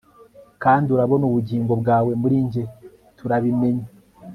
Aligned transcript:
kandi 0.63 0.87
urabona 0.95 1.23
ubugingo 1.29 1.73
bwawe 1.81 2.11
muri 2.21 2.37
njye, 2.45 2.63
turabimenye 3.17 3.85